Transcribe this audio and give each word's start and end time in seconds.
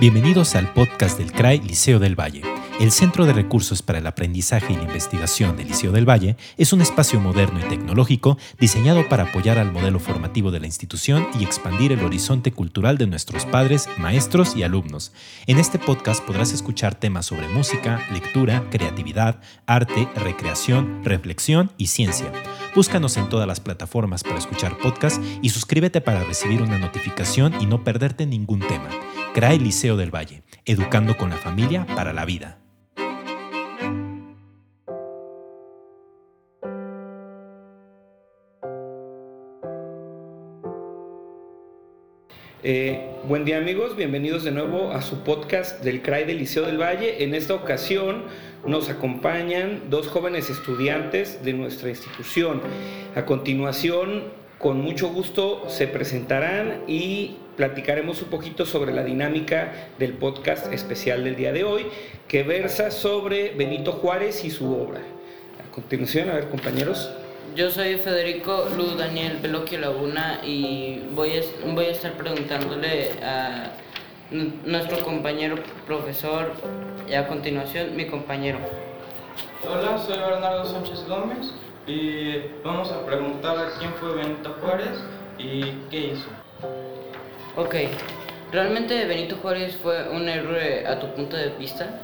Bienvenidos 0.00 0.56
al 0.56 0.72
podcast 0.72 1.18
del 1.18 1.30
CRAI 1.30 1.60
Liceo 1.60 2.00
del 2.00 2.18
Valle. 2.18 2.42
El 2.80 2.90
Centro 2.90 3.26
de 3.26 3.32
Recursos 3.32 3.80
para 3.80 4.00
el 4.00 4.06
Aprendizaje 4.08 4.72
y 4.72 4.76
la 4.76 4.82
Investigación 4.82 5.56
del 5.56 5.68
Liceo 5.68 5.92
del 5.92 6.08
Valle 6.08 6.36
es 6.58 6.72
un 6.72 6.80
espacio 6.80 7.20
moderno 7.20 7.60
y 7.60 7.68
tecnológico 7.68 8.36
diseñado 8.58 9.08
para 9.08 9.22
apoyar 9.22 9.56
al 9.56 9.70
modelo 9.70 10.00
formativo 10.00 10.50
de 10.50 10.58
la 10.58 10.66
institución 10.66 11.28
y 11.38 11.44
expandir 11.44 11.92
el 11.92 12.04
horizonte 12.04 12.50
cultural 12.50 12.98
de 12.98 13.06
nuestros 13.06 13.46
padres, 13.46 13.88
maestros 13.96 14.56
y 14.56 14.64
alumnos. 14.64 15.12
En 15.46 15.60
este 15.60 15.78
podcast 15.78 16.24
podrás 16.24 16.52
escuchar 16.52 16.96
temas 16.96 17.26
sobre 17.26 17.46
música, 17.46 18.04
lectura, 18.12 18.64
creatividad, 18.70 19.40
arte, 19.64 20.08
recreación, 20.16 21.04
reflexión 21.04 21.70
y 21.78 21.86
ciencia. 21.86 22.32
Búscanos 22.74 23.16
en 23.16 23.28
todas 23.28 23.46
las 23.46 23.60
plataformas 23.60 24.24
para 24.24 24.38
escuchar 24.38 24.76
podcasts 24.78 25.20
y 25.40 25.50
suscríbete 25.50 26.00
para 26.00 26.24
recibir 26.24 26.62
una 26.62 26.80
notificación 26.80 27.54
y 27.60 27.66
no 27.66 27.84
perderte 27.84 28.26
ningún 28.26 28.58
tema. 28.58 28.90
CRAE 29.34 29.58
Liceo 29.58 29.96
del 29.96 30.14
Valle, 30.14 30.44
educando 30.64 31.16
con 31.16 31.28
la 31.28 31.36
familia 31.36 31.84
para 31.96 32.12
la 32.12 32.24
vida. 32.24 32.60
Eh, 42.62 43.10
buen 43.26 43.44
día 43.44 43.58
amigos, 43.58 43.96
bienvenidos 43.96 44.44
de 44.44 44.52
nuevo 44.52 44.92
a 44.92 45.02
su 45.02 45.24
podcast 45.24 45.82
del 45.82 46.00
CRAI 46.00 46.26
del 46.26 46.38
Liceo 46.38 46.64
del 46.64 46.80
Valle. 46.80 47.24
En 47.24 47.34
esta 47.34 47.54
ocasión 47.54 48.26
nos 48.64 48.88
acompañan 48.88 49.90
dos 49.90 50.06
jóvenes 50.06 50.48
estudiantes 50.48 51.44
de 51.44 51.54
nuestra 51.54 51.88
institución. 51.88 52.60
A 53.16 53.26
continuación, 53.26 54.22
con 54.58 54.80
mucho 54.80 55.08
gusto 55.08 55.68
se 55.68 55.88
presentarán 55.88 56.84
y 56.86 57.38
platicaremos 57.56 58.20
un 58.22 58.28
poquito 58.28 58.66
sobre 58.66 58.92
la 58.92 59.04
dinámica 59.04 59.88
del 59.98 60.14
podcast 60.14 60.72
especial 60.72 61.24
del 61.24 61.36
día 61.36 61.52
de 61.52 61.64
hoy, 61.64 61.86
que 62.28 62.42
versa 62.42 62.90
sobre 62.90 63.50
Benito 63.50 63.92
Juárez 63.92 64.44
y 64.44 64.50
su 64.50 64.74
obra. 64.74 65.00
A 65.00 65.70
continuación, 65.72 66.30
a 66.30 66.34
ver 66.34 66.48
compañeros. 66.48 67.10
Yo 67.54 67.70
soy 67.70 67.96
Federico 67.96 68.68
Lu 68.76 68.96
Daniel 68.96 69.38
Veloquio 69.40 69.78
Laguna 69.78 70.40
y 70.44 71.02
voy 71.14 71.30
a, 71.38 71.72
voy 71.72 71.86
a 71.86 71.90
estar 71.90 72.12
preguntándole 72.14 73.10
a 73.22 73.70
nuestro 74.64 75.04
compañero 75.04 75.56
profesor 75.86 76.52
y 77.08 77.14
a 77.14 77.28
continuación 77.28 77.94
mi 77.94 78.06
compañero. 78.06 78.58
Hola, 79.62 79.98
soy 79.98 80.18
Bernardo 80.18 80.64
Sánchez 80.64 81.06
Gómez 81.08 81.52
y 81.86 82.38
vamos 82.64 82.90
a 82.90 83.06
preguntar 83.06 83.56
a 83.56 83.78
quién 83.78 83.92
fue 84.00 84.14
Benito 84.14 84.56
Juárez 84.60 84.98
y 85.38 85.62
qué 85.90 86.12
hizo. 86.12 86.43
Ok, 87.56 87.76
¿realmente 88.50 89.04
Benito 89.04 89.36
Juárez 89.36 89.76
fue 89.76 90.08
un 90.08 90.28
héroe 90.28 90.84
a 90.88 90.98
tu 90.98 91.14
punto 91.14 91.36
de 91.36 91.50
vista? 91.50 92.00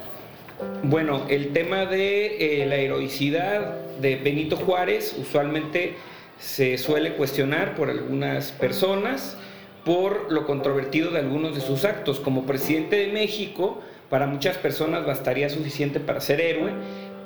Bueno, 0.83 1.25
el 1.27 1.51
tema 1.51 1.85
de 1.85 2.61
eh, 2.61 2.65
la 2.65 2.77
heroicidad 2.77 3.75
de 3.99 4.15
Benito 4.15 4.55
Juárez 4.55 5.13
usualmente 5.19 5.95
se 6.39 6.77
suele 6.77 7.15
cuestionar 7.15 7.75
por 7.75 7.89
algunas 7.89 8.53
personas 8.53 9.35
por 9.83 10.31
lo 10.31 10.45
controvertido 10.45 11.11
de 11.11 11.19
algunos 11.19 11.53
de 11.53 11.59
sus 11.59 11.83
actos. 11.83 12.21
Como 12.21 12.45
presidente 12.45 12.95
de 12.95 13.07
México, 13.07 13.81
para 14.09 14.27
muchas 14.27 14.55
personas 14.57 15.05
bastaría 15.05 15.49
suficiente 15.49 15.99
para 15.99 16.21
ser 16.21 16.39
héroe, 16.39 16.71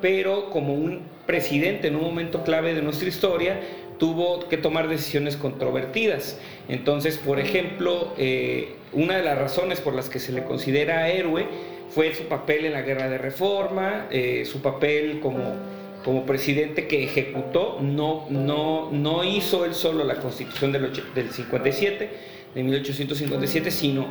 pero 0.02 0.50
como 0.50 0.74
un 0.74 1.02
presidente 1.26 1.88
en 1.88 1.94
un 1.94 2.02
momento 2.02 2.42
clave 2.42 2.74
de 2.74 2.82
nuestra 2.82 3.08
historia, 3.08 3.60
tuvo 3.98 4.48
que 4.48 4.56
tomar 4.56 4.88
decisiones 4.88 5.36
controvertidas. 5.36 6.38
Entonces, 6.68 7.18
por 7.18 7.38
ejemplo, 7.38 8.12
eh, 8.18 8.74
una 8.92 9.16
de 9.16 9.22
las 9.22 9.38
razones 9.38 9.80
por 9.80 9.94
las 9.94 10.08
que 10.08 10.18
se 10.18 10.32
le 10.32 10.44
considera 10.44 11.08
héroe 11.08 11.46
fue 11.90 12.14
su 12.14 12.24
papel 12.24 12.66
en 12.66 12.72
la 12.72 12.82
guerra 12.82 13.08
de 13.08 13.18
reforma, 13.18 14.06
eh, 14.10 14.44
su 14.44 14.60
papel 14.60 15.20
como, 15.20 15.54
como 16.04 16.26
presidente 16.26 16.86
que 16.88 17.04
ejecutó, 17.04 17.78
no, 17.80 18.26
no, 18.30 18.90
no 18.90 19.24
hizo 19.24 19.64
él 19.64 19.74
solo 19.74 20.04
la 20.04 20.16
constitución 20.16 20.72
del, 20.72 20.92
del 21.14 21.30
57, 21.30 22.10
de 22.54 22.62
1857, 22.62 23.70
sino 23.70 24.06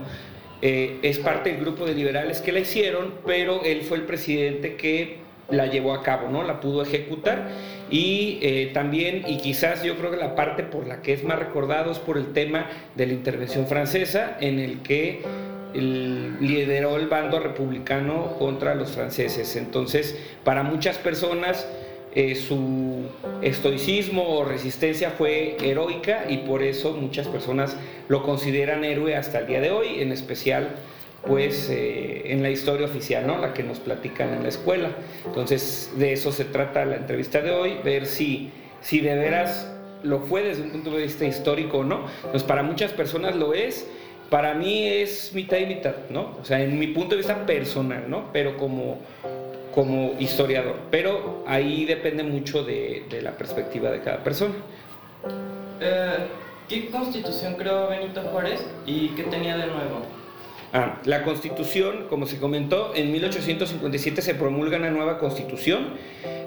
eh, 0.62 1.00
es 1.02 1.20
parte 1.20 1.52
del 1.52 1.62
grupo 1.62 1.86
de 1.86 1.94
liberales 1.94 2.42
que 2.42 2.52
la 2.52 2.60
hicieron, 2.60 3.16
pero 3.26 3.64
él 3.64 3.82
fue 3.82 3.98
el 3.98 4.04
presidente 4.04 4.76
que 4.76 5.25
la 5.50 5.68
llevó 5.68 5.94
a 5.94 6.04
cabo, 6.04 6.30
¿no? 6.30 6.44
La 6.44 6.60
pudo 6.60 6.82
ejecutar 6.82 7.50
y 7.90 8.40
eh, 8.42 8.72
también, 8.74 9.24
y 9.28 9.38
quizás 9.38 9.84
yo 9.84 9.96
creo 9.96 10.12
que 10.12 10.18
la 10.18 10.36
parte 10.36 10.64
por 10.64 10.88
la 10.88 11.02
que 11.02 11.14
es 11.14 11.24
más 11.24 11.38
recordado 11.38 11.92
es 11.92 12.00
por 12.00 12.18
el 12.18 12.34
tema 12.34 12.68
de 12.96 13.08
la 13.08 13.14
intervención 13.14 13.68
francesa, 13.68 14.38
en 14.40 14.60
el 14.60 14.82
que 14.82 15.22
lideró 15.76 16.96
el 16.96 17.08
bando 17.08 17.40
republicano 17.40 18.38
contra 18.40 18.76
los 18.76 18.92
franceses. 18.92 19.56
Entonces, 19.56 20.18
para 20.44 20.64
muchas 20.64 20.98
personas, 20.98 21.68
eh, 22.16 22.36
su 22.36 23.04
estoicismo 23.42 24.38
o 24.38 24.46
resistencia 24.46 25.12
fue 25.12 25.58
heroica 25.62 26.26
y 26.30 26.38
por 26.38 26.64
eso 26.64 26.94
muchas 26.94 27.28
personas 27.28 27.76
lo 28.08 28.24
consideran 28.24 28.86
héroe 28.86 29.18
hasta 29.18 29.40
el 29.40 29.48
día 29.48 29.60
de 29.60 29.72
hoy, 29.72 30.02
en 30.02 30.14
especial 30.14 30.70
pues 31.26 31.70
eh, 31.70 32.32
en 32.32 32.44
la 32.44 32.50
historia 32.50 32.86
oficial, 32.86 33.26
¿no? 33.26 33.38
La 33.38 33.54
que 33.54 33.64
nos 33.64 33.80
platican 33.80 34.34
en 34.34 34.44
la 34.44 34.50
escuela. 34.50 34.90
Entonces, 35.26 35.92
de 35.98 36.14
eso 36.14 36.32
se 36.32 36.46
trata 36.46 36.86
la 36.86 36.98
entrevista 36.98 37.42
de 37.42 37.52
hoy, 37.52 37.78
ver 37.84 38.06
si, 38.06 38.52
si 38.82 39.02
de 39.02 39.16
veras 39.16 39.72
lo 40.04 40.20
fue 40.20 40.44
desde 40.44 40.64
un 40.64 40.70
punto 40.70 40.92
de 40.92 41.04
vista 41.04 41.26
histórico 41.26 41.80
o 41.80 41.84
no. 41.84 42.06
Pues 42.32 42.44
para 42.44 42.64
muchas 42.64 42.92
personas 42.92 43.36
lo 43.36 43.54
es, 43.54 43.88
para 44.30 44.54
mí 44.54 44.88
es 44.88 45.34
mitad 45.34 45.58
y 45.58 45.66
mitad, 45.66 45.96
¿no? 46.10 46.38
O 46.42 46.46
sea, 46.46 46.62
en 46.62 46.78
mi 46.78 46.88
punto 46.88 47.12
de 47.12 47.18
vista 47.18 47.46
personal, 47.46 48.06
¿no? 48.08 48.32
Pero 48.32 48.58
como, 48.58 49.00
como 49.74 50.14
historiador. 50.20 50.76
Pero 50.92 51.44
ahí 51.48 51.86
depende 51.86 52.24
mucho 52.24 52.64
de, 52.64 53.06
de 53.10 53.22
la 53.22 53.32
perspectiva 53.32 53.90
de 53.90 54.02
cada 54.02 54.24
persona. 54.24 54.54
Eh, 55.82 56.18
¿Qué 56.70 56.90
constitución 56.90 57.56
creó 57.56 57.90
Benito 57.90 58.22
Juárez 58.22 58.66
y 58.86 59.10
qué 59.10 59.24
tenía 59.24 59.56
de 59.58 59.68
nuevo? 59.68 60.02
Ah, 60.78 61.00
la 61.06 61.24
constitución, 61.24 62.08
como 62.10 62.26
se 62.26 62.38
comentó, 62.38 62.92
en 62.96 63.10
1857 63.10 64.22
se 64.22 64.36
promulga 64.36 64.78
una 64.78 64.90
nueva 64.90 65.20
constitución. 65.20 65.92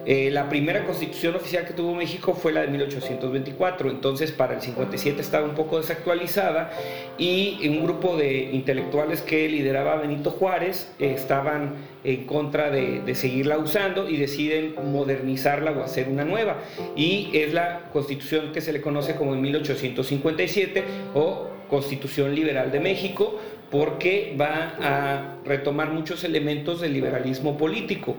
Eh, 0.04 0.28
la 0.30 0.50
primera 0.50 0.84
constitución 0.84 1.34
oficial 1.34 1.64
que 1.64 1.72
tuvo 1.72 1.94
México 1.94 2.34
fue 2.34 2.52
la 2.52 2.60
de 2.60 2.66
1824, 2.68 3.90
entonces 3.90 4.30
para 4.30 4.56
el 4.56 4.60
57 4.60 5.18
estaba 5.22 5.46
un 5.46 5.54
poco 5.54 5.78
desactualizada 5.78 6.70
y 7.16 7.66
un 7.68 7.82
grupo 7.82 8.18
de 8.18 8.50
intelectuales 8.52 9.22
que 9.22 9.48
lideraba 9.48 9.96
Benito 9.96 10.30
Juárez 10.30 10.92
estaban 10.98 11.76
en 12.04 12.26
contra 12.26 12.70
de, 12.70 13.00
de, 13.00 13.14
seguirla 13.14 13.56
usando 13.56 14.10
y 14.10 14.18
deciden 14.18 14.74
modernizarla 14.92 15.70
o 15.70 15.82
hacer 15.82 16.06
una 16.06 16.26
nueva. 16.26 16.58
Y 16.96 17.30
es 17.32 17.54
la 17.54 17.88
constitución 17.94 18.52
que 18.52 18.60
se 18.60 18.74
le 18.74 18.82
conoce 18.82 19.16
como 19.16 19.32
en 19.32 19.40
1857 19.40 20.84
o 21.14 21.57
Constitución 21.68 22.34
Liberal 22.34 22.72
de 22.72 22.80
México, 22.80 23.38
porque 23.70 24.34
va 24.40 24.74
a 24.80 25.36
retomar 25.44 25.90
muchos 25.90 26.24
elementos 26.24 26.80
del 26.80 26.94
liberalismo 26.94 27.58
político. 27.58 28.16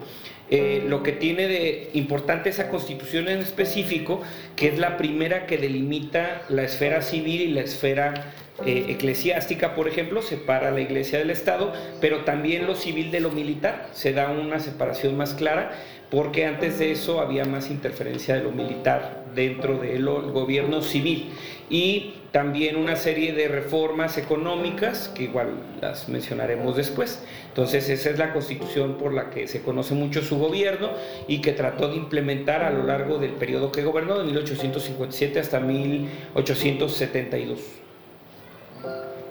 Eh, 0.48 0.84
lo 0.88 1.02
que 1.02 1.12
tiene 1.12 1.46
de 1.46 1.90
importante 1.94 2.50
esa 2.50 2.68
constitución 2.68 3.28
en 3.28 3.38
específico, 3.38 4.20
que 4.56 4.68
es 4.68 4.78
la 4.78 4.96
primera 4.96 5.46
que 5.46 5.58
delimita 5.58 6.42
la 6.48 6.64
esfera 6.64 7.02
civil 7.02 7.40
y 7.40 7.48
la 7.48 7.60
esfera 7.60 8.32
eh, 8.66 8.86
eclesiástica, 8.88 9.74
por 9.74 9.86
ejemplo, 9.86 10.22
separa 10.22 10.70
la 10.70 10.80
iglesia 10.80 11.18
del 11.18 11.30
Estado, 11.30 11.72
pero 12.00 12.24
también 12.24 12.66
lo 12.66 12.74
civil 12.74 13.10
de 13.10 13.20
lo 13.20 13.30
militar, 13.30 13.88
se 13.92 14.12
da 14.12 14.30
una 14.30 14.58
separación 14.58 15.16
más 15.16 15.34
clara, 15.34 15.70
porque 16.10 16.46
antes 16.46 16.80
de 16.80 16.90
eso 16.90 17.20
había 17.20 17.44
más 17.44 17.70
interferencia 17.70 18.34
de 18.34 18.42
lo 18.42 18.50
militar 18.50 19.19
dentro 19.34 19.78
del 19.78 20.04
gobierno 20.04 20.82
civil. 20.82 21.30
Y 21.68 22.14
también 22.32 22.76
una 22.76 22.96
serie 22.96 23.32
de 23.32 23.48
reformas 23.48 24.18
económicas, 24.18 25.08
que 25.08 25.22
igual 25.24 25.48
las 25.80 26.08
mencionaremos 26.08 26.76
después. 26.76 27.24
Entonces 27.48 27.88
esa 27.88 28.10
es 28.10 28.18
la 28.18 28.32
constitución 28.32 28.98
por 28.98 29.12
la 29.12 29.30
que 29.30 29.48
se 29.48 29.62
conoce 29.62 29.94
mucho 29.94 30.22
su 30.22 30.38
gobierno 30.38 30.90
y 31.26 31.40
que 31.40 31.50
trató 31.52 31.88
de 31.88 31.96
implementar 31.96 32.62
a 32.62 32.70
lo 32.70 32.84
largo 32.84 33.18
del 33.18 33.32
periodo 33.32 33.72
que 33.72 33.82
gobernó, 33.82 34.16
de 34.18 34.24
1857 34.24 35.40
hasta 35.40 35.58
1872. 35.60 37.58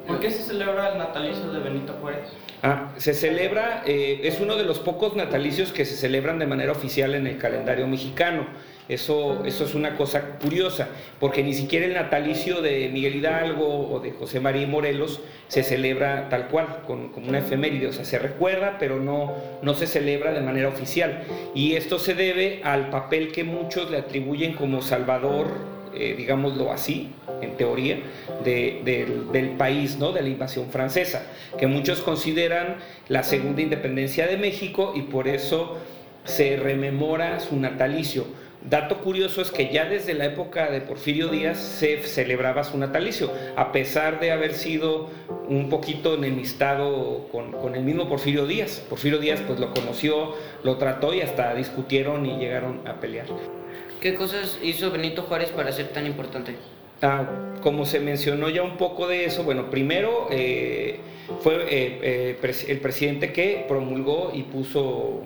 ¿Por 0.07 0.19
qué 0.19 0.31
se 0.31 0.41
celebra 0.41 0.94
el 0.94 0.97
natalicio 0.97 1.51
de 1.51 1.59
Benito 1.59 1.94
Juárez? 2.01 2.29
Ah, 2.63 2.91
se 2.97 3.13
celebra, 3.13 3.83
eh, 3.85 4.21
es 4.24 4.39
uno 4.41 4.57
de 4.57 4.63
los 4.63 4.79
pocos 4.79 5.15
natalicios 5.15 5.71
que 5.71 5.85
se 5.85 5.95
celebran 5.95 6.39
de 6.39 6.47
manera 6.47 6.74
oficial 6.74 7.15
en 7.15 7.27
el 7.27 7.38
calendario 7.38 7.88
mexicano. 7.88 8.47
Eso, 8.89 9.45
eso 9.45 9.65
es 9.65 9.75
una 9.75 9.95
cosa 9.95 10.38
curiosa, 10.39 10.89
porque 11.19 11.44
ni 11.44 11.53
siquiera 11.53 11.86
el 11.86 11.94
natalicio 11.94 12.62
de 12.62 12.89
Miguel 12.91 13.15
Hidalgo 13.15 13.88
o 13.91 14.00
de 14.00 14.12
José 14.12 14.39
María 14.39 14.65
Morelos 14.65 15.21
se 15.47 15.63
celebra 15.63 16.27
tal 16.30 16.47
cual, 16.47 16.81
con, 16.88 17.09
como 17.09 17.30
una 17.30 17.39
efeméride, 17.39 17.88
o 17.88 17.94
sea, 17.94 18.03
se 18.03 18.18
recuerda, 18.18 18.77
pero 18.80 19.00
no, 19.00 19.36
no 19.62 19.75
se 19.75 19.86
celebra 19.86 20.33
de 20.33 20.41
manera 20.41 20.68
oficial. 20.68 21.24
Y 21.53 21.75
esto 21.75 22.00
se 22.00 22.15
debe 22.15 22.62
al 22.63 22.89
papel 22.89 23.31
que 23.31 23.44
muchos 23.44 23.91
le 23.91 23.97
atribuyen 23.97 24.53
como 24.53 24.81
salvador 24.81 25.69
eh, 25.94 26.13
digámoslo 26.15 26.71
así, 26.71 27.09
en 27.41 27.57
teoría, 27.57 28.00
del 28.44 29.56
país, 29.57 29.97
¿no? 29.97 30.12
de 30.12 30.21
la 30.21 30.30
invasión 30.30 30.69
francesa, 30.69 31.24
que 31.57 31.65
muchos 31.65 32.01
consideran 32.01 32.77
la 33.07 33.24
segunda 33.24 33.62
independencia 33.62 34.27
de 34.27 34.38
México 34.38 34.94
y 34.95 35.03
por 35.03 35.27
eso 35.27 35.77
se 36.25 36.57
rememora 36.57 37.39
su 37.39 37.56
natalicio. 37.56 38.25
Dato 38.61 38.97
curioso 38.97 39.41
es 39.41 39.51
que 39.51 39.71
ya 39.71 39.85
desde 39.85 40.13
la 40.13 40.25
época 40.25 40.69
de 40.69 40.81
Porfirio 40.81 41.29
Díaz 41.29 41.57
se 41.57 41.97
celebraba 42.03 42.65
su 42.65 42.77
natalicio, 42.77 43.31
a 43.56 43.71
pesar 43.71 44.19
de 44.19 44.31
haber 44.31 44.53
sido 44.53 45.09
un 45.47 45.69
poquito 45.69 46.15
enemistado 46.15 47.27
con, 47.31 47.53
con, 47.53 47.75
el 47.75 47.83
mismo 47.83 48.09
Porfirio 48.09 48.45
Díaz. 48.45 48.83
Porfirio 48.89 49.19
Díaz 49.19 49.39
pues 49.47 49.59
lo 49.59 49.73
conoció, 49.73 50.35
lo 50.63 50.75
trató 50.75 51.13
y 51.13 51.21
hasta 51.21 51.56
discutieron 51.56 52.25
y 52.25 52.38
llegaron 52.38 52.81
a 52.85 53.00
pelear. 53.00 53.27
¿Qué 54.01 54.15
cosas 54.15 54.59
hizo 54.62 54.91
Benito 54.91 55.23
Juárez 55.23 55.50
para 55.50 55.71
ser 55.71 55.89
tan 55.89 56.05
importante? 56.05 56.55
Ah, 57.01 57.25
como 57.62 57.85
se 57.85 58.00
mencionó 58.00 58.50
ya 58.50 58.62
un 58.62 58.77
poco 58.77 59.07
de 59.07 59.25
eso, 59.25 59.44
bueno, 59.44 59.69
primero 59.69 60.27
eh, 60.31 61.00
fue 61.41 61.55
eh, 61.63 62.38
eh, 62.44 62.63
el 62.67 62.79
presidente 62.79 63.31
que 63.31 63.65
promulgó 63.67 64.31
y 64.33 64.44
puso 64.44 65.21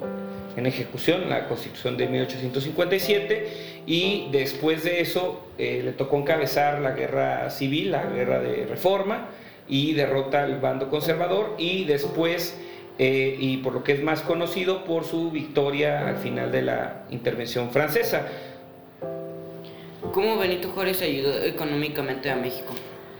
en 0.55 0.65
ejecución 0.65 1.29
la 1.29 1.47
Constitución 1.47 1.97
de 1.97 2.07
1857 2.07 3.47
y 3.85 4.27
después 4.31 4.83
de 4.83 5.01
eso 5.01 5.47
le 5.57 5.91
tocó 5.93 6.17
encabezar 6.17 6.79
la 6.81 6.91
guerra 6.91 7.49
civil, 7.49 7.91
la 7.91 8.03
guerra 8.03 8.39
de 8.39 8.65
reforma 8.65 9.29
y 9.67 9.93
derrota 9.93 10.43
al 10.43 10.59
bando 10.59 10.89
conservador 10.89 11.55
y 11.57 11.85
después, 11.85 12.57
y 12.97 13.57
por 13.57 13.73
lo 13.73 13.83
que 13.83 13.93
es 13.93 14.03
más 14.03 14.21
conocido, 14.21 14.83
por 14.83 15.05
su 15.05 15.31
victoria 15.31 16.07
al 16.07 16.17
final 16.17 16.51
de 16.51 16.61
la 16.61 17.03
intervención 17.09 17.71
francesa. 17.71 18.27
¿Cómo 20.13 20.37
Benito 20.37 20.69
Juárez 20.69 21.01
ayudó 21.01 21.43
económicamente 21.43 22.29
a 22.29 22.35
México? 22.35 22.73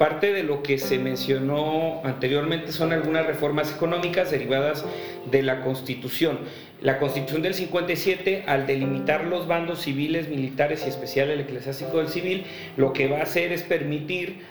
Parte 0.04 0.34
de 0.34 0.44
lo 0.44 0.64
que 0.64 0.80
se 0.80 1.00
mencionó 1.00 2.02
anteriormente 2.04 2.74
son 2.74 2.92
algunas 2.92 3.26
reformas 3.26 3.74
económicas 3.74 4.32
derivadas 4.32 4.84
de 5.32 5.42
la 5.44 5.62
Constitución. 5.62 6.40
La 6.82 7.00
Constitución 7.00 7.42
del 7.42 7.54
57, 7.54 8.44
al 8.46 8.68
delimitar 8.68 9.24
los 9.24 9.48
bandos 9.48 9.80
civiles, 9.84 10.28
militares 10.28 10.84
y 10.86 10.90
especial 10.90 11.30
el 11.30 11.40
eclesiástico 11.40 12.00
del 12.00 12.10
civil, 12.10 12.44
lo 12.76 12.92
que 12.92 13.08
va 13.08 13.20
a 13.20 13.24
hacer 13.24 13.54
es 13.54 13.64
permitir 13.64 14.42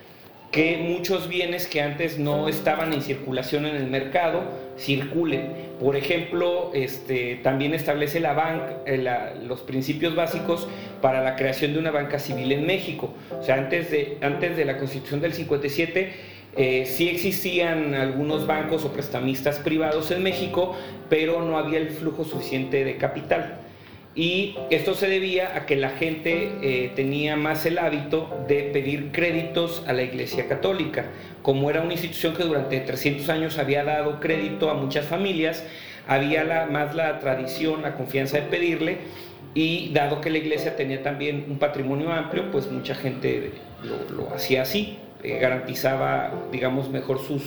que 0.52 0.78
muchos 0.78 1.28
bienes 1.28 1.66
que 1.66 1.82
antes 1.82 2.18
no 2.18 2.48
estaban 2.48 2.94
en 2.94 3.02
circulación 3.02 3.66
en 3.66 3.76
el 3.76 3.88
mercado 3.88 4.44
circulen. 4.78 5.52
Por 5.82 5.96
ejemplo, 5.96 6.70
este, 6.74 7.40
también 7.42 7.74
establece 7.74 8.20
la 8.20 8.34
banca, 8.34 8.76
eh, 8.86 9.04
los 9.44 9.62
principios 9.62 10.14
básicos 10.14 10.68
para 11.00 11.22
la 11.22 11.34
creación 11.34 11.72
de 11.72 11.80
una 11.80 11.90
banca 11.90 12.20
civil 12.20 12.52
en 12.52 12.64
México. 12.64 13.12
O 13.36 13.42
sea, 13.42 13.56
antes 13.56 13.90
de, 13.90 14.16
antes 14.20 14.56
de 14.56 14.64
la 14.64 14.78
Constitución 14.78 15.20
del 15.20 15.32
57 15.32 16.12
eh, 16.54 16.84
sí 16.86 17.08
existían 17.08 17.94
algunos 17.94 18.46
bancos 18.46 18.84
o 18.84 18.92
prestamistas 18.92 19.58
privados 19.58 20.12
en 20.12 20.22
México, 20.22 20.76
pero 21.08 21.42
no 21.42 21.58
había 21.58 21.80
el 21.80 21.90
flujo 21.90 22.22
suficiente 22.22 22.84
de 22.84 22.96
capital 22.96 23.61
y 24.14 24.56
esto 24.70 24.94
se 24.94 25.08
debía 25.08 25.56
a 25.56 25.64
que 25.64 25.76
la 25.76 25.90
gente 25.90 26.52
eh, 26.62 26.92
tenía 26.94 27.36
más 27.36 27.64
el 27.64 27.78
hábito 27.78 28.28
de 28.46 28.64
pedir 28.64 29.10
créditos 29.10 29.82
a 29.86 29.94
la 29.94 30.02
Iglesia 30.02 30.48
Católica. 30.48 31.06
Como 31.40 31.70
era 31.70 31.80
una 31.80 31.94
institución 31.94 32.34
que 32.34 32.44
durante 32.44 32.78
300 32.80 33.28
años 33.30 33.58
había 33.58 33.84
dado 33.84 34.20
crédito 34.20 34.70
a 34.70 34.74
muchas 34.74 35.06
familias, 35.06 35.64
había 36.06 36.66
más 36.70 36.94
la 36.94 37.20
tradición, 37.20 37.82
la 37.82 37.94
confianza 37.94 38.36
de 38.38 38.42
pedirle 38.42 38.98
y 39.54 39.90
dado 39.94 40.20
que 40.20 40.28
la 40.28 40.38
Iglesia 40.38 40.76
tenía 40.76 41.02
también 41.02 41.46
un 41.48 41.58
patrimonio 41.58 42.12
amplio, 42.12 42.50
pues 42.50 42.70
mucha 42.70 42.94
gente 42.94 43.52
lo, 43.82 44.34
hacía 44.34 44.62
así, 44.62 44.98
eh, 45.22 45.38
garantizaba, 45.38 46.32
digamos, 46.52 46.90
mejor 46.90 47.18
sus 47.18 47.42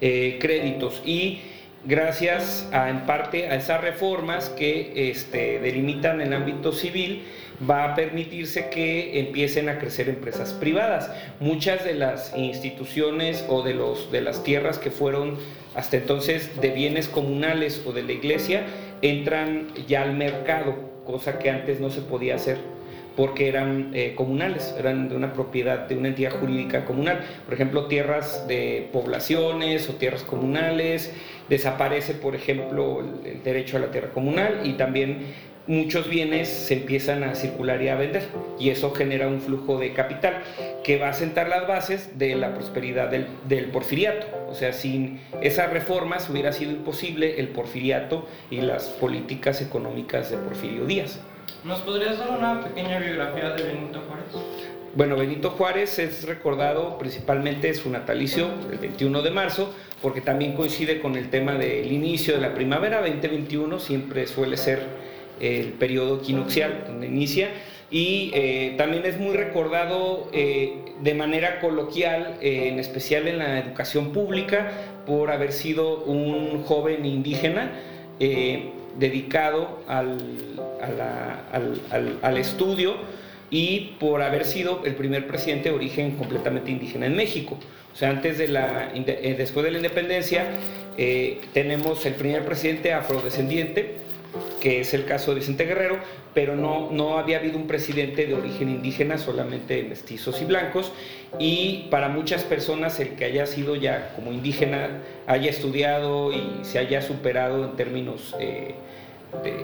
eh, 0.00 0.38
créditos. 0.40 1.02
Y 1.04 1.40
gracias 1.84 2.68
a, 2.72 2.90
en 2.90 3.06
parte 3.06 3.48
a 3.48 3.56
esas 3.56 3.80
reformas 3.80 4.48
que 4.50 5.10
este, 5.10 5.60
delimitan 5.60 6.20
el 6.20 6.32
ámbito 6.32 6.72
civil, 6.72 7.24
va 7.68 7.84
a 7.84 7.94
permitirse 7.94 8.68
que 8.68 9.20
empiecen 9.20 9.68
a 9.68 9.78
crecer 9.78 10.08
empresas 10.08 10.52
privadas. 10.52 11.10
Muchas 11.40 11.84
de 11.84 11.94
las 11.94 12.36
instituciones 12.36 13.44
o 13.48 13.62
de, 13.62 13.74
los, 13.74 14.10
de 14.10 14.20
las 14.20 14.42
tierras 14.42 14.78
que 14.78 14.90
fueron 14.90 15.38
hasta 15.74 15.96
entonces 15.96 16.60
de 16.60 16.70
bienes 16.70 17.08
comunales 17.08 17.82
o 17.84 17.92
de 17.92 18.02
la 18.02 18.12
iglesia 18.12 18.64
entran 19.02 19.68
ya 19.86 20.02
al 20.02 20.14
mercado, 20.14 20.74
cosa 21.04 21.38
que 21.38 21.50
antes 21.50 21.80
no 21.80 21.90
se 21.90 22.00
podía 22.00 22.36
hacer 22.36 22.58
porque 23.16 23.48
eran 23.48 23.90
eh, 23.94 24.14
comunales, 24.16 24.74
eran 24.78 25.08
de 25.08 25.16
una 25.16 25.32
propiedad 25.32 25.80
de 25.86 25.96
una 25.96 26.08
entidad 26.08 26.32
jurídica 26.32 26.84
comunal. 26.84 27.20
Por 27.44 27.54
ejemplo, 27.54 27.86
tierras 27.86 28.46
de 28.48 28.88
poblaciones 28.92 29.88
o 29.88 29.94
tierras 29.94 30.24
comunales, 30.24 31.12
desaparece, 31.48 32.14
por 32.14 32.34
ejemplo, 32.34 33.00
el, 33.24 33.42
derecho 33.42 33.76
a 33.76 33.80
la 33.80 33.90
tierra 33.90 34.10
comunal 34.10 34.60
y 34.64 34.74
también 34.74 35.26
muchos 35.66 36.08
bienes 36.08 36.48
se 36.48 36.74
empiezan 36.74 37.24
a 37.24 37.34
circular 37.34 37.80
y 37.80 37.88
a 37.88 37.94
vender 37.94 38.28
y 38.58 38.68
eso 38.68 38.92
genera 38.92 39.28
un 39.28 39.40
flujo 39.40 39.78
de 39.78 39.94
capital 39.94 40.42
que 40.82 40.98
va 40.98 41.08
a 41.08 41.12
sentar 41.14 41.48
las 41.48 41.66
bases 41.66 42.18
de 42.18 42.34
la 42.34 42.54
prosperidad 42.54 43.10
del, 43.10 43.64
porfiriato. 43.66 44.26
O 44.48 44.54
sea, 44.54 44.72
sin 44.72 45.20
esas 45.40 45.70
reformas 45.70 46.28
hubiera 46.28 46.52
sido 46.52 46.72
imposible 46.72 47.40
el 47.40 47.48
porfiriato 47.48 48.28
y 48.50 48.60
las 48.60 48.88
políticas 48.88 49.62
económicas 49.62 50.30
de 50.30 50.36
Porfirio 50.36 50.84
Díaz. 50.84 51.20
¿Nos 51.64 51.80
podrías 51.80 52.18
dar 52.18 52.30
una 52.30 52.62
pequeña 52.62 52.98
biografía 52.98 53.50
de 53.50 53.62
Benito 53.62 54.02
Juárez? 54.06 54.83
Bueno, 54.96 55.16
Benito 55.16 55.50
Juárez 55.50 55.98
es 55.98 56.22
recordado 56.24 56.98
principalmente 56.98 57.74
su 57.74 57.90
natalicio, 57.90 58.48
el 58.70 58.78
21 58.78 59.22
de 59.22 59.30
marzo, 59.32 59.74
porque 60.00 60.20
también 60.20 60.54
coincide 60.54 61.00
con 61.00 61.16
el 61.16 61.30
tema 61.30 61.54
del 61.54 61.90
inicio 61.90 62.34
de 62.34 62.40
la 62.40 62.54
primavera. 62.54 63.00
2021, 63.00 63.80
siempre 63.80 64.28
suele 64.28 64.56
ser 64.56 64.80
el 65.40 65.72
periodo 65.72 66.20
equinoccial 66.20 66.84
donde 66.86 67.08
inicia, 67.08 67.48
y 67.90 68.30
eh, 68.34 68.74
también 68.78 69.04
es 69.04 69.18
muy 69.18 69.36
recordado 69.36 70.28
eh, 70.32 70.76
de 71.02 71.14
manera 71.14 71.58
coloquial, 71.58 72.36
eh, 72.40 72.68
en 72.68 72.78
especial 72.78 73.26
en 73.26 73.38
la 73.38 73.58
educación 73.58 74.12
pública, 74.12 74.70
por 75.06 75.32
haber 75.32 75.50
sido 75.50 76.04
un 76.04 76.62
joven 76.62 77.04
indígena 77.04 77.72
dedicado 78.96 79.80
al, 79.88 80.20
al, 82.22 82.36
estudio 82.38 82.94
y 83.54 83.94
por 84.00 84.20
haber 84.20 84.46
sido 84.46 84.82
el 84.84 84.96
primer 84.96 85.28
presidente 85.28 85.68
de 85.68 85.76
origen 85.76 86.16
completamente 86.16 86.72
indígena 86.72 87.06
en 87.06 87.14
México. 87.14 87.56
O 87.92 87.96
sea, 87.96 88.10
antes 88.10 88.36
de 88.36 88.48
la, 88.48 88.90
eh, 88.92 89.34
después 89.38 89.64
de 89.64 89.70
la 89.70 89.76
independencia 89.76 90.46
eh, 90.98 91.40
tenemos 91.52 92.04
el 92.04 92.14
primer 92.14 92.44
presidente 92.44 92.92
afrodescendiente, 92.92 93.94
que 94.60 94.80
es 94.80 94.92
el 94.92 95.04
caso 95.04 95.30
de 95.30 95.38
Vicente 95.38 95.66
Guerrero, 95.66 95.98
pero 96.34 96.56
no, 96.56 96.90
no 96.90 97.16
había 97.16 97.38
habido 97.38 97.56
un 97.56 97.68
presidente 97.68 98.26
de 98.26 98.34
origen 98.34 98.70
indígena, 98.70 99.18
solamente 99.18 99.84
mestizos 99.84 100.42
y 100.42 100.46
blancos, 100.46 100.90
y 101.38 101.86
para 101.92 102.08
muchas 102.08 102.42
personas 102.42 102.98
el 102.98 103.10
que 103.10 103.24
haya 103.24 103.46
sido 103.46 103.76
ya 103.76 104.14
como 104.16 104.32
indígena, 104.32 105.00
haya 105.28 105.48
estudiado 105.48 106.32
y 106.32 106.42
se 106.62 106.80
haya 106.80 107.00
superado 107.02 107.64
en 107.64 107.76
términos 107.76 108.34
eh, 108.40 108.74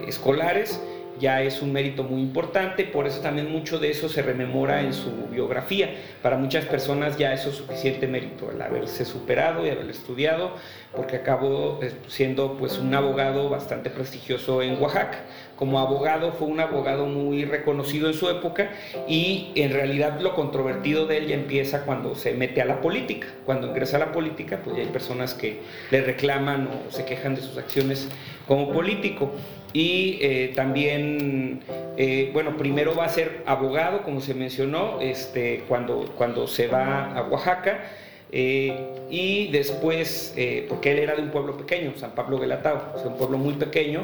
escolares, 0.07 0.81
ya 1.21 1.43
es 1.43 1.63
un 1.63 1.73
mérito 1.73 2.03
muy 2.03 2.21
importante, 2.21 2.85
por 2.85 3.07
eso 3.07 3.21
también 3.21 3.53
mucho 3.53 3.79
de 3.79 3.91
eso 3.91 4.09
se 4.09 4.23
rememora 4.23 4.81
en 4.81 4.93
su 4.93 5.11
biografía. 5.31 5.95
Para 6.23 6.37
muchas 6.37 6.65
personas 6.65 7.19
ya 7.19 7.33
eso 7.33 7.51
es 7.51 7.57
suficiente 7.57 8.07
mérito, 8.07 8.51
el 8.51 8.61
haberse 8.61 9.05
superado 9.05 9.65
y 9.67 9.71
haber 9.71 9.91
estudiado, 9.91 10.53
porque 10.97 11.17
acabó 11.17 11.79
eh, 11.83 11.93
siendo 12.09 12.57
pues 12.57 12.79
un 12.79 12.95
abogado 12.95 13.49
bastante 13.49 13.91
prestigioso 13.91 14.63
en 14.63 14.81
Oaxaca. 14.83 15.21
Como 15.57 15.79
abogado 15.79 16.33
fue 16.33 16.49
un 16.49 16.59
abogado 16.59 17.05
muy 17.05 17.45
reconocido 17.45 18.09
en 18.09 18.15
su 18.15 18.31
época 18.31 18.71
y 19.07 19.53
en 19.57 19.73
realidad 19.73 20.19
lo 20.19 20.35
controvertido 20.35 21.07
de 21.07 21.19
él 21.19 21.27
ya 21.27 21.35
empieza 21.35 21.85
cuando 21.85 22.15
se 22.15 22.33
mete 22.33 22.63
a 22.63 22.65
la 22.65 22.81
política. 22.81 23.29
Cuando 23.45 23.67
ingresa 23.67 23.99
a 23.99 24.01
la 24.01 24.13
política, 24.13 24.61
pues 24.65 24.77
ya 24.77 24.83
hay 24.83 24.89
personas 24.89 25.35
que 25.35 25.61
le 25.91 26.01
reclaman 26.01 26.69
o 26.69 26.91
se 26.91 27.05
quejan 27.05 27.35
de 27.35 27.43
sus 27.43 27.59
acciones 27.59 28.09
como 28.49 28.73
político 28.73 29.33
y 29.73 30.19
eh, 30.21 30.53
también, 30.55 31.61
eh, 31.97 32.31
bueno, 32.33 32.57
primero 32.57 32.95
va 32.95 33.05
a 33.05 33.09
ser 33.09 33.43
abogado, 33.47 34.03
como 34.03 34.21
se 34.21 34.35
mencionó, 34.35 35.01
este, 35.01 35.65
cuando, 35.69 36.13
cuando 36.17 36.47
se 36.49 36.67
va 36.67 37.13
a 37.15 37.23
Oaxaca, 37.23 37.85
eh, 38.33 38.75
y 39.11 39.49
después, 39.49 40.35
porque 40.69 40.93
él 40.93 40.99
era 41.01 41.15
de 41.15 41.23
un 41.23 41.31
pueblo 41.31 41.57
pequeño, 41.57 41.93
San 41.97 42.13
Pablo 42.13 42.39
Guelatao, 42.39 42.95
o 42.97 43.09
un 43.09 43.17
pueblo 43.17 43.39
muy 43.39 43.55
pequeño, 43.55 44.03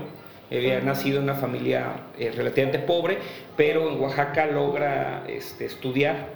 había 0.51 0.81
nacido 0.81 1.19
en 1.19 1.25
una 1.25 1.35
familia 1.35 1.87
relativamente 2.19 2.79
pobre, 2.79 3.19
pero 3.57 3.91
en 3.91 4.01
Oaxaca 4.01 4.47
logra 4.47 5.25
este, 5.29 5.65
estudiar. 5.65 6.29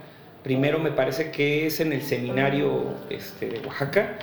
Primero 0.42 0.80
me 0.80 0.90
parece 0.90 1.30
que 1.30 1.66
es 1.66 1.78
en 1.80 1.92
el 1.92 2.02
seminario 2.02 2.94
este, 3.08 3.48
de 3.48 3.60
Oaxaca, 3.60 4.18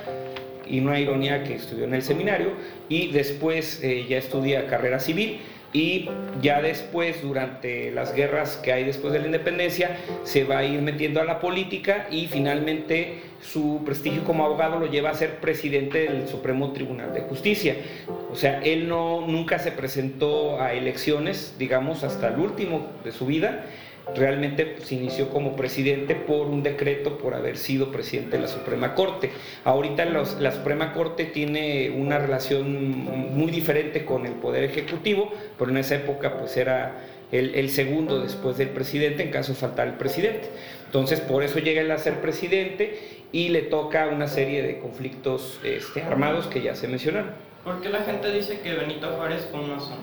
y 0.68 0.80
una 0.80 0.98
ironía 0.98 1.44
que 1.44 1.54
estudió 1.54 1.84
en 1.84 1.94
el 1.94 2.02
seminario 2.02 2.52
y 2.88 3.10
después 3.10 3.80
eh, 3.82 4.06
ya 4.08 4.18
estudia 4.18 4.66
carrera 4.66 5.00
civil. 5.00 5.40
y 5.70 6.08
ya 6.40 6.62
después, 6.62 7.20
durante 7.20 7.90
las 7.90 8.14
guerras 8.14 8.56
que 8.56 8.72
hay 8.72 8.84
después 8.84 9.12
de 9.12 9.18
la 9.18 9.26
independencia, 9.26 9.98
se 10.24 10.44
va 10.44 10.58
a 10.58 10.64
ir 10.64 10.80
metiendo 10.80 11.20
a 11.20 11.24
la 11.24 11.40
política 11.40 12.06
y 12.10 12.26
finalmente 12.26 13.20
su 13.42 13.82
prestigio 13.84 14.24
como 14.24 14.46
abogado 14.46 14.78
lo 14.78 14.86
lleva 14.86 15.10
a 15.10 15.14
ser 15.14 15.40
presidente 15.40 16.08
del 16.08 16.26
Supremo 16.26 16.72
Tribunal 16.72 17.12
de 17.12 17.20
Justicia. 17.20 17.76
O 18.32 18.36
sea, 18.36 18.60
él 18.62 18.88
no, 18.88 19.26
nunca 19.26 19.58
se 19.58 19.70
presentó 19.70 20.60
a 20.60 20.72
elecciones, 20.72 21.54
digamos, 21.58 22.02
hasta 22.02 22.28
el 22.28 22.38
último 22.40 22.86
de 23.04 23.12
su 23.12 23.26
vida 23.26 23.66
realmente 24.14 24.76
se 24.82 24.94
inició 24.94 25.28
como 25.30 25.56
presidente 25.56 26.14
por 26.14 26.46
un 26.46 26.62
decreto 26.62 27.18
por 27.18 27.34
haber 27.34 27.56
sido 27.56 27.90
presidente 27.90 28.36
de 28.36 28.42
la 28.42 28.48
Suprema 28.48 28.94
Corte. 28.94 29.30
Ahorita 29.64 30.04
la 30.04 30.52
Suprema 30.52 30.92
Corte 30.92 31.24
tiene 31.24 31.90
una 31.90 32.18
relación 32.18 33.04
muy 33.34 33.50
diferente 33.50 34.04
con 34.04 34.26
el 34.26 34.32
Poder 34.32 34.64
Ejecutivo, 34.64 35.32
pero 35.58 35.70
en 35.70 35.78
esa 35.78 35.96
época 35.96 36.38
pues 36.38 36.56
era 36.56 37.04
el, 37.30 37.68
segundo 37.70 38.20
después 38.20 38.56
del 38.56 38.70
presidente 38.70 39.22
en 39.22 39.30
caso 39.30 39.52
de 39.52 39.58
faltar 39.58 39.88
el 39.88 39.94
presidente. 39.94 40.48
Entonces 40.86 41.20
por 41.20 41.42
eso 41.42 41.58
llega 41.58 41.82
él 41.82 41.90
a 41.90 41.98
ser 41.98 42.20
presidente 42.20 42.98
y 43.32 43.48
le 43.48 43.62
toca 43.62 44.08
una 44.08 44.26
serie 44.26 44.62
de 44.62 44.78
conflictos 44.78 45.60
este, 45.62 46.02
armados 46.02 46.46
que 46.46 46.62
ya 46.62 46.74
se 46.74 46.88
mencionaron. 46.88 47.32
¿Por 47.62 47.82
qué 47.82 47.90
la 47.90 48.00
gente 48.00 48.32
dice 48.32 48.60
que 48.60 48.72
Benito 48.72 49.08
Juárez 49.08 49.46
fue 49.50 49.60
un 49.60 49.70
masón? 49.70 49.98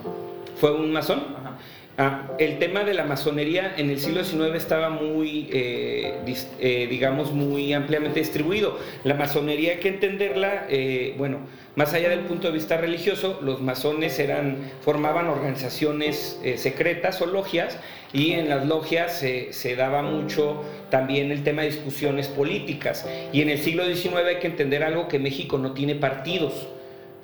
¿Fue 0.57 0.71
un 0.71 0.91
masón? 0.91 1.35
Ajá. 1.39 1.57
Ah, 1.97 2.23
el 2.39 2.59
tema 2.59 2.83
de 2.83 2.93
la 2.93 3.05
masonería 3.05 3.73
en 3.77 3.89
el 3.89 4.01
siglo 4.01 4.21
XIX 4.21 4.53
estaba 4.55 4.89
muy, 4.89 5.47
eh, 5.49 6.19
eh, 6.59 6.87
digamos, 6.89 7.31
muy 7.31 7.71
ampliamente 7.71 8.19
distribuido. 8.19 8.77
La 9.05 9.13
masonería 9.13 9.73
hay 9.73 9.77
que 9.77 9.87
entenderla, 9.87 10.65
eh, 10.67 11.15
bueno, 11.17 11.39
más 11.75 11.93
allá 11.93 12.09
del 12.09 12.21
punto 12.21 12.47
de 12.47 12.53
vista 12.53 12.75
religioso, 12.75 13.39
los 13.41 13.61
masones 13.61 14.19
eran, 14.19 14.57
formaban 14.81 15.27
organizaciones 15.27 16.39
secretas 16.57 17.21
o 17.21 17.27
logias 17.27 17.77
y 18.11 18.33
en 18.33 18.49
las 18.49 18.65
logias 18.65 19.19
se 19.49 19.75
daba 19.75 20.01
mucho 20.01 20.63
también 20.89 21.31
el 21.31 21.43
tema 21.43 21.63
de 21.63 21.69
discusiones 21.69 22.27
políticas. 22.27 23.05
Y 23.33 23.41
en 23.41 23.49
el 23.49 23.59
siglo 23.59 23.85
XIX 23.85 24.15
hay 24.27 24.39
que 24.39 24.47
entender 24.47 24.83
algo 24.83 25.09
que 25.09 25.19
México 25.19 25.57
no 25.57 25.73
tiene 25.73 25.95
partidos. 25.95 26.67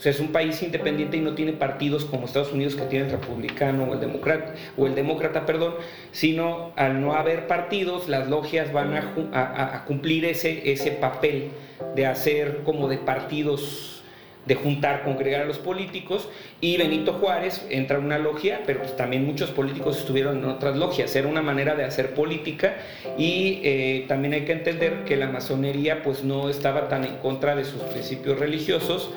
O 0.01 0.03
sea, 0.03 0.11
es 0.11 0.19
un 0.19 0.31
país 0.31 0.63
independiente 0.63 1.17
y 1.17 1.19
no 1.19 1.35
tiene 1.35 1.53
partidos 1.53 2.05
como 2.05 2.25
Estados 2.25 2.51
Unidos 2.51 2.75
que 2.75 2.81
tiene 2.85 3.05
el 3.05 3.11
republicano 3.11 3.83
o 3.83 3.93
el 3.93 3.99
demócrata, 3.99 4.55
o 4.75 4.87
el 4.87 4.95
demócrata, 4.95 5.45
perdón, 5.45 5.75
sino 6.11 6.73
al 6.75 6.99
no 6.99 7.13
haber 7.13 7.45
partidos, 7.45 8.09
las 8.09 8.27
logias 8.27 8.73
van 8.73 8.95
a, 8.95 9.85
cumplir 9.85 10.25
ese, 10.25 10.71
ese 10.71 10.89
papel 10.89 11.51
de 11.95 12.07
hacer 12.07 12.61
como 12.65 12.87
de 12.87 12.97
partidos 12.97 14.01
de 14.47 14.55
juntar, 14.55 15.03
congregar 15.03 15.41
a 15.41 15.45
los 15.45 15.59
políticos 15.59 16.27
y 16.61 16.77
Benito 16.77 17.13
Juárez 17.13 17.63
entra 17.69 17.99
en 17.99 18.05
una 18.05 18.17
logia, 18.17 18.61
pero 18.65 18.79
pues 18.79 18.97
también 18.97 19.23
muchos 19.23 19.51
políticos 19.51 19.99
estuvieron 19.99 20.39
en 20.39 20.45
otras 20.45 20.77
logias, 20.77 21.15
era 21.15 21.27
una 21.27 21.43
manera 21.43 21.75
de 21.75 21.83
hacer 21.83 22.15
política 22.15 22.77
y 23.19 23.59
eh, 23.63 24.05
también 24.07 24.33
hay 24.33 24.45
que 24.45 24.53
entender 24.53 25.03
que 25.05 25.15
la 25.15 25.27
masonería 25.27 26.01
pues 26.01 26.23
no 26.23 26.49
estaba 26.49 26.89
tan 26.89 27.05
en 27.05 27.17
contra 27.17 27.55
de 27.55 27.65
sus 27.65 27.83
principios 27.83 28.39
religiosos, 28.39 29.11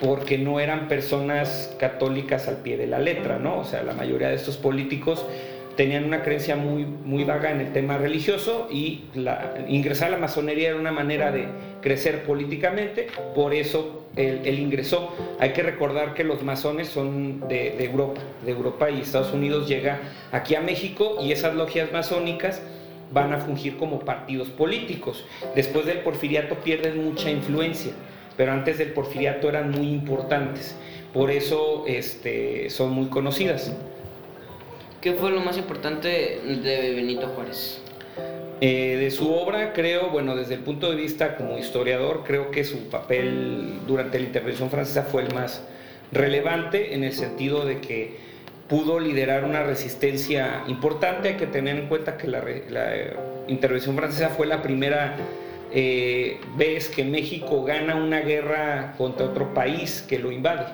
porque 0.00 0.38
no 0.38 0.60
eran 0.60 0.88
personas 0.88 1.74
católicas 1.78 2.48
al 2.48 2.58
pie 2.58 2.76
de 2.76 2.86
la 2.86 2.98
letra, 2.98 3.38
¿no? 3.38 3.58
O 3.58 3.64
sea, 3.64 3.82
la 3.82 3.92
mayoría 3.92 4.28
de 4.28 4.36
estos 4.36 4.56
políticos 4.56 5.24
tenían 5.76 6.04
una 6.04 6.22
creencia 6.22 6.56
muy, 6.56 6.84
muy 6.84 7.22
vaga 7.22 7.52
en 7.52 7.60
el 7.60 7.72
tema 7.72 7.98
religioso 7.98 8.66
y 8.68 9.04
ingresar 9.68 10.08
a 10.08 10.10
la 10.10 10.18
masonería 10.18 10.70
era 10.70 10.76
una 10.76 10.90
manera 10.90 11.30
de 11.30 11.46
crecer 11.80 12.24
políticamente, 12.24 13.06
por 13.32 13.54
eso 13.54 14.06
él, 14.16 14.58
ingresó. 14.58 15.14
Hay 15.38 15.52
que 15.52 15.62
recordar 15.62 16.14
que 16.14 16.24
los 16.24 16.42
masones 16.42 16.88
son 16.88 17.46
de, 17.48 17.76
de, 17.78 17.84
Europa, 17.84 18.20
de 18.44 18.50
Europa 18.50 18.90
y 18.90 19.00
Estados 19.00 19.32
Unidos 19.32 19.68
llega 19.68 20.00
aquí 20.32 20.56
a 20.56 20.60
México 20.60 21.18
y 21.22 21.30
esas 21.30 21.54
logias 21.54 21.92
masónicas 21.92 22.60
van 23.12 23.32
a 23.32 23.38
fungir 23.38 23.76
como 23.76 24.00
partidos 24.00 24.48
políticos. 24.48 25.24
Después 25.54 25.86
del 25.86 25.98
porfiriato 25.98 26.56
pierden 26.56 27.04
mucha 27.04 27.30
influencia 27.30 27.92
pero 28.38 28.52
antes 28.52 28.78
del 28.78 28.92
porfiriato 28.92 29.48
eran 29.48 29.72
muy 29.72 29.88
importantes, 29.88 30.76
por 31.12 31.30
eso 31.30 31.84
este, 31.88 32.70
son 32.70 32.90
muy 32.92 33.08
conocidas. 33.08 33.72
¿Qué 35.00 35.12
fue 35.12 35.32
lo 35.32 35.40
más 35.40 35.58
importante 35.58 36.08
de 36.08 36.94
Benito 36.94 37.26
Juárez? 37.28 37.82
Eh, 38.60 38.96
de 38.98 39.10
su 39.10 39.32
obra, 39.32 39.72
creo, 39.72 40.10
bueno, 40.10 40.36
desde 40.36 40.54
el 40.54 40.60
punto 40.60 40.88
de 40.88 40.96
vista 40.96 41.36
como 41.36 41.58
historiador, 41.58 42.22
creo 42.24 42.52
que 42.52 42.62
su 42.62 42.88
papel 42.88 43.80
durante 43.86 44.20
la 44.20 44.26
intervención 44.26 44.70
francesa 44.70 45.02
fue 45.02 45.22
el 45.22 45.34
más 45.34 45.62
relevante 46.12 46.94
en 46.94 47.02
el 47.04 47.12
sentido 47.12 47.64
de 47.64 47.80
que 47.80 48.16
pudo 48.68 49.00
liderar 49.00 49.44
una 49.44 49.64
resistencia 49.64 50.62
importante. 50.68 51.30
Hay 51.30 51.36
que 51.36 51.46
tener 51.46 51.76
en 51.76 51.88
cuenta 51.88 52.16
que 52.16 52.28
la, 52.28 52.44
la 52.70 52.94
intervención 53.48 53.96
francesa 53.96 54.28
fue 54.28 54.46
la 54.46 54.62
primera 54.62 55.16
eh, 55.72 56.40
ves 56.56 56.88
que 56.88 57.04
México 57.04 57.64
gana 57.64 57.96
una 57.96 58.20
guerra 58.20 58.94
contra 58.96 59.26
otro 59.26 59.54
país 59.54 60.04
que 60.08 60.18
lo 60.18 60.32
invade. 60.32 60.66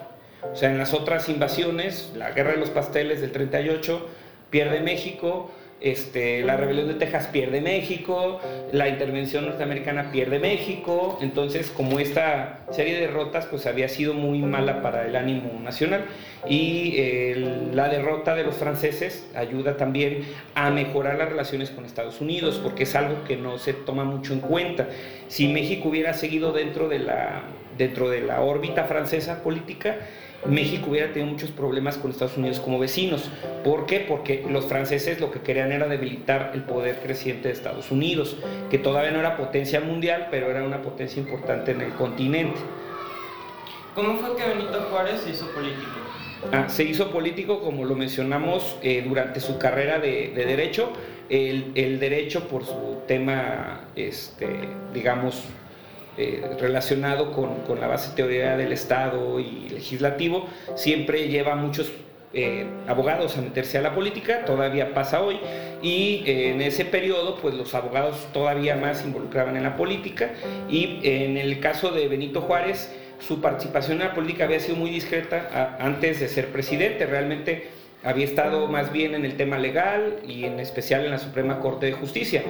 O 0.52 0.56
sea, 0.56 0.70
en 0.70 0.78
las 0.78 0.92
otras 0.92 1.28
invasiones, 1.28 2.12
la 2.14 2.30
guerra 2.32 2.52
de 2.52 2.58
los 2.58 2.70
pasteles 2.70 3.20
del 3.20 3.32
38, 3.32 4.08
pierde 4.50 4.80
México, 4.80 5.50
este, 5.80 6.42
la 6.42 6.56
rebelión 6.56 6.88
de 6.88 6.94
Texas 6.94 7.26
pierde 7.26 7.60
México, 7.60 8.40
la 8.72 8.88
intervención 8.88 9.44
norteamericana 9.44 10.10
pierde 10.10 10.38
México, 10.38 11.18
entonces 11.20 11.70
como 11.70 12.00
esta 12.00 12.60
serie 12.70 12.94
de 12.94 13.00
derrotas 13.00 13.46
pues 13.46 13.66
había 13.66 13.88
sido 13.88 14.14
muy 14.14 14.38
mala 14.38 14.80
para 14.82 15.06
el 15.06 15.14
ánimo 15.14 15.60
nacional. 15.60 16.06
Y 16.48 17.34
la 17.72 17.88
derrota 17.88 18.34
de 18.34 18.44
los 18.44 18.54
franceses 18.54 19.26
ayuda 19.34 19.76
también 19.76 20.24
a 20.54 20.70
mejorar 20.70 21.18
las 21.18 21.28
relaciones 21.28 21.70
con 21.70 21.84
Estados 21.84 22.20
Unidos 22.20 22.60
porque 22.62 22.84
es 22.84 22.94
algo 22.94 23.24
que 23.24 23.36
no 23.36 23.58
se 23.58 23.72
toma 23.72 24.04
mucho 24.04 24.32
en 24.32 24.40
cuenta. 24.40 24.88
Si 25.28 25.48
México 25.48 25.88
hubiera 25.88 26.14
seguido 26.14 26.52
dentro 26.52 26.88
de 26.88 26.98
la, 26.98 27.42
dentro 27.76 28.08
de 28.08 28.20
la 28.20 28.40
órbita 28.40 28.84
francesa 28.84 29.42
política, 29.42 29.96
México 30.46 30.90
hubiera 30.90 31.12
tenido 31.12 31.32
muchos 31.32 31.50
problemas 31.50 31.96
con 31.96 32.10
Estados 32.10 32.36
Unidos 32.36 32.60
como 32.60 32.78
vecinos. 32.78 33.30
¿Por 33.62 33.86
qué? 33.86 34.00
Porque 34.00 34.44
los 34.48 34.66
franceses 34.66 35.20
lo 35.20 35.30
que 35.30 35.40
querían 35.40 35.72
era 35.72 35.88
debilitar 35.88 36.52
el 36.54 36.62
poder 36.62 37.00
creciente 37.02 37.48
de 37.48 37.54
Estados 37.54 37.90
Unidos, 37.90 38.36
que 38.70 38.78
todavía 38.78 39.10
no 39.10 39.20
era 39.20 39.36
potencia 39.36 39.80
mundial, 39.80 40.28
pero 40.30 40.50
era 40.50 40.62
una 40.62 40.82
potencia 40.82 41.20
importante 41.20 41.72
en 41.72 41.80
el 41.80 41.92
continente. 41.92 42.60
¿Cómo 43.94 44.18
fue 44.18 44.36
que 44.36 44.48
Benito 44.48 44.80
Juárez 44.90 45.20
se 45.20 45.30
hizo 45.30 45.46
político? 45.52 45.90
Ah, 46.52 46.68
se 46.68 46.84
hizo 46.84 47.10
político, 47.10 47.60
como 47.60 47.84
lo 47.84 47.94
mencionamos, 47.94 48.76
eh, 48.82 49.02
durante 49.06 49.40
su 49.40 49.58
carrera 49.58 49.98
de, 49.98 50.32
derecho. 50.34 50.92
El, 51.30 51.72
el, 51.74 51.98
derecho 52.00 52.48
por 52.48 52.66
su 52.66 52.98
tema, 53.06 53.86
este, 53.96 54.68
digamos, 54.92 55.44
eh, 56.16 56.56
relacionado 56.60 57.32
con, 57.32 57.80
la 57.80 57.88
base 57.88 58.14
teoría 58.14 58.56
del 58.56 58.72
Estado 58.72 59.40
y 59.40 59.68
legislativo, 59.70 60.46
siempre 60.76 61.28
lleva 61.28 61.52
a 61.52 61.56
muchos 61.56 61.90
eh, 62.32 62.66
abogados 62.86 63.36
a 63.36 63.40
meterse 63.40 63.78
a 63.78 63.82
la 63.82 63.94
política, 63.94 64.44
todavía 64.44 64.94
pasa 64.94 65.22
hoy, 65.22 65.40
y 65.82 66.22
eh, 66.26 66.50
en 66.50 66.60
ese 66.62 66.84
periodo 66.84 67.36
pues 67.36 67.54
los 67.54 67.74
abogados 67.74 68.28
todavía 68.32 68.76
más 68.76 69.04
involucraban 69.04 69.56
en 69.56 69.64
la 69.64 69.76
política, 69.76 70.30
y 70.68 71.00
en 71.02 71.36
el 71.36 71.58
caso 71.60 71.90
de 71.90 72.06
Benito 72.06 72.40
Juárez, 72.42 72.92
su 73.18 73.40
participación 73.40 74.00
en 74.00 74.08
la 74.08 74.14
política 74.14 74.44
había 74.44 74.60
sido 74.60 74.76
muy 74.76 74.90
discreta 74.90 75.76
antes 75.80 76.20
de 76.20 76.28
ser 76.28 76.48
presidente, 76.48 77.06
realmente 77.06 77.68
había 78.04 78.26
estado 78.26 78.68
más 78.68 78.92
bien 78.92 79.14
en 79.14 79.24
el 79.24 79.36
tema 79.36 79.58
legal 79.58 80.18
y 80.28 80.44
en 80.44 80.60
especial 80.60 81.04
en 81.06 81.10
la 81.10 81.18
Suprema 81.18 81.58
Corte 81.58 81.86
de 81.86 81.92
Justicia. 81.92 82.42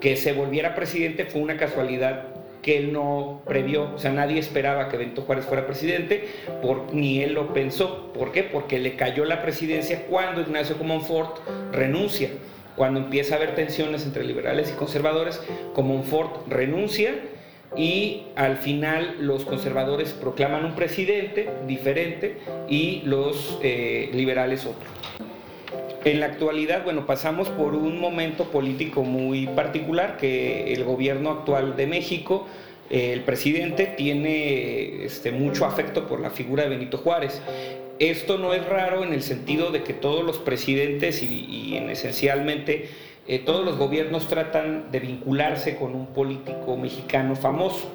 Que 0.00 0.16
se 0.16 0.32
volviera 0.32 0.74
presidente 0.76 1.24
fue 1.24 1.40
una 1.40 1.56
casualidad 1.56 2.37
que 2.62 2.78
él 2.78 2.92
no 2.92 3.42
previó, 3.46 3.94
o 3.94 3.98
sea, 3.98 4.10
nadie 4.12 4.38
esperaba 4.38 4.88
que 4.88 4.96
Benito 4.96 5.22
Juárez 5.22 5.46
fuera 5.46 5.66
presidente, 5.66 6.28
por, 6.62 6.92
ni 6.92 7.22
él 7.22 7.34
lo 7.34 7.52
pensó. 7.52 8.12
¿Por 8.12 8.32
qué? 8.32 8.42
Porque 8.42 8.78
le 8.78 8.96
cayó 8.96 9.24
la 9.24 9.42
presidencia 9.42 10.04
cuando 10.08 10.40
Ignacio 10.40 10.76
Comonfort 10.76 11.38
renuncia, 11.72 12.30
cuando 12.76 13.00
empieza 13.00 13.34
a 13.34 13.38
haber 13.38 13.54
tensiones 13.54 14.04
entre 14.04 14.24
liberales 14.24 14.70
y 14.70 14.74
conservadores, 14.74 15.40
Comonfort 15.74 16.48
renuncia 16.48 17.14
y 17.76 18.24
al 18.36 18.56
final 18.56 19.16
los 19.20 19.44
conservadores 19.44 20.12
proclaman 20.12 20.64
un 20.64 20.74
presidente 20.74 21.50
diferente 21.66 22.38
y 22.68 23.02
los 23.04 23.58
eh, 23.62 24.10
liberales 24.12 24.64
otro. 24.64 25.17
En 26.04 26.20
la 26.20 26.26
actualidad, 26.26 26.84
bueno, 26.84 27.06
pasamos 27.06 27.48
por 27.48 27.74
un 27.74 28.00
momento 28.00 28.44
político 28.50 29.02
muy 29.02 29.48
particular 29.48 30.16
que 30.16 30.72
el 30.72 30.84
gobierno 30.84 31.30
actual 31.30 31.76
de 31.76 31.88
México, 31.88 32.46
eh, 32.88 33.12
el 33.12 33.22
presidente, 33.22 33.86
tiene 33.86 35.04
este, 35.04 35.32
mucho 35.32 35.66
afecto 35.66 36.06
por 36.06 36.20
la 36.20 36.30
figura 36.30 36.62
de 36.62 36.68
Benito 36.68 36.98
Juárez. 36.98 37.42
Esto 37.98 38.38
no 38.38 38.54
es 38.54 38.64
raro 38.64 39.02
en 39.02 39.12
el 39.12 39.22
sentido 39.22 39.72
de 39.72 39.82
que 39.82 39.92
todos 39.92 40.24
los 40.24 40.38
presidentes 40.38 41.20
y, 41.20 41.76
en 41.76 41.90
esencialmente 41.90 42.88
eh, 43.26 43.40
todos 43.40 43.64
los 43.64 43.76
gobiernos 43.76 44.28
tratan 44.28 44.92
de 44.92 45.00
vincularse 45.00 45.74
con 45.74 45.96
un 45.96 46.06
político 46.06 46.76
mexicano 46.76 47.34
famoso. 47.34 47.90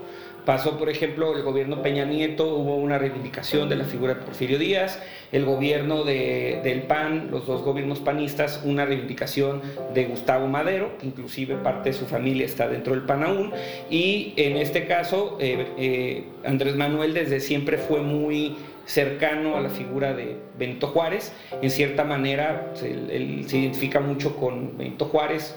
Pasó, 0.45 0.77
por 0.77 0.89
ejemplo, 0.89 1.35
el 1.37 1.41
gobierno 1.41 1.81
Peña 1.81 2.03
Nieto, 2.03 2.53
hubo 2.55 2.75
una 2.75 2.97
reivindicación 2.97 3.69
de 3.69 3.77
la 3.77 3.85
figura 3.85 4.15
de 4.15 4.21
Porfirio 4.21 4.59
Díaz, 4.59 5.01
el 5.31 5.45
gobierno 5.45 6.03
del 6.03 6.81
PAN, 6.81 7.29
los 7.31 7.47
dos 7.47 7.61
gobiernos 7.61 7.99
panistas, 7.99 8.61
una 8.65 8.85
reivindicación 8.85 9.61
de 9.93 10.03
Gustavo 10.03 10.47
Madero, 10.47 10.91
inclusive 11.01 11.55
parte 11.55 11.91
de 11.91 11.93
su 11.93 12.05
familia 12.05 12.45
está 12.45 12.67
dentro 12.67 12.93
del 12.93 13.03
PAN 13.03 13.23
aún, 13.23 13.53
y 13.89 14.33
en 14.35 14.57
este 14.57 14.85
caso 14.85 15.37
eh, 15.39 15.65
eh, 15.77 16.23
Andrés 16.43 16.75
Manuel 16.75 17.13
desde 17.13 17.39
siempre 17.39 17.77
fue 17.77 18.01
muy 18.01 18.57
cercano 18.85 19.55
a 19.55 19.61
la 19.61 19.69
figura 19.69 20.13
de 20.13 20.35
Benito 20.59 20.87
Juárez, 20.87 21.31
en 21.61 21.69
cierta 21.69 22.03
manera 22.03 22.73
él 22.83 23.45
se 23.47 23.59
identifica 23.59 24.01
mucho 24.01 24.35
con 24.35 24.77
Benito 24.77 25.05
Juárez, 25.05 25.55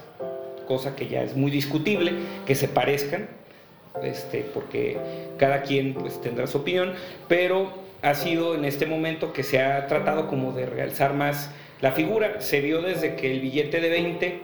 cosa 0.68 0.94
que 0.94 1.08
ya 1.08 1.24
es 1.24 1.36
muy 1.36 1.50
discutible, 1.50 2.12
que 2.46 2.54
se 2.54 2.68
parezcan, 2.68 3.28
este, 4.02 4.44
porque 4.54 4.98
cada 5.38 5.62
quien 5.62 5.94
pues, 5.94 6.20
tendrá 6.20 6.46
su 6.46 6.58
opinión, 6.58 6.94
pero 7.28 7.72
ha 8.02 8.14
sido 8.14 8.54
en 8.54 8.64
este 8.64 8.86
momento 8.86 9.32
que 9.32 9.42
se 9.42 9.60
ha 9.60 9.86
tratado 9.86 10.28
como 10.28 10.52
de 10.52 10.66
realzar 10.66 11.14
más 11.14 11.50
la 11.80 11.92
figura. 11.92 12.40
Se 12.40 12.60
vio 12.60 12.82
desde 12.82 13.16
que 13.16 13.30
el 13.32 13.40
billete 13.40 13.80
de 13.80 13.88
20 13.88 14.40